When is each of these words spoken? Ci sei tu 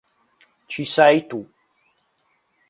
Ci 0.69 0.83
sei 0.93 1.19
tu 1.29 1.39